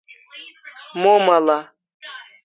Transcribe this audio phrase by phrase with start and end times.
[1.01, 1.59] Momal'a